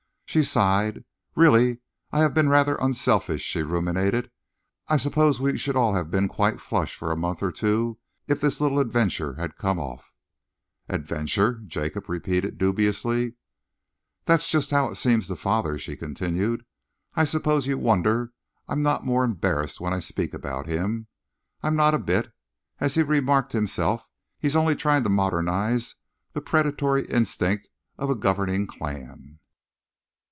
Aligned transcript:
She 0.25 0.43
sighed. 0.43 1.03
"Really, 1.35 1.79
I 2.13 2.19
have 2.21 2.33
been 2.33 2.47
rather 2.47 2.77
unselfish," 2.77 3.41
she 3.41 3.63
ruminated. 3.63 4.31
"I 4.87 4.95
suppose 4.95 5.41
we 5.41 5.57
should 5.57 5.75
all 5.75 5.93
have 5.93 6.09
been 6.09 6.29
quite 6.29 6.61
flush 6.61 6.95
for 6.95 7.11
a 7.11 7.17
month 7.17 7.43
or 7.43 7.51
two 7.51 7.97
if 8.29 8.39
this 8.39 8.61
little 8.61 8.79
adventure 8.79 9.33
had 9.33 9.57
come 9.57 9.77
off." 9.77 10.13
"Adventure?" 10.87 11.55
Jacob 11.67 12.07
repeated 12.07 12.57
dubiously. 12.57 13.33
"That's 14.23 14.47
just 14.47 14.71
how 14.71 14.87
it 14.87 14.95
seems 14.95 15.27
to 15.27 15.35
father," 15.35 15.77
she 15.77 15.97
continued. 15.97 16.63
"I 17.13 17.25
suppose 17.25 17.67
you 17.67 17.77
wonder 17.77 18.31
I'm 18.69 18.81
not 18.81 19.05
more 19.05 19.25
embarrassed 19.25 19.81
when 19.81 19.93
I 19.93 19.99
speak 19.99 20.33
about 20.33 20.65
him. 20.65 21.07
I'm 21.61 21.75
not 21.75 21.93
a 21.93 21.99
bit. 21.99 22.31
As 22.79 22.95
he 22.95 23.03
remarked 23.03 23.51
himself, 23.51 24.07
he's 24.39 24.55
only 24.55 24.77
trying 24.77 25.03
to 25.03 25.09
modernise 25.09 25.95
the 26.31 26.39
predatory 26.39 27.03
instincts 27.07 27.67
of 27.97 28.09
a 28.09 28.15
governing 28.15 28.65
clan." 28.65 29.39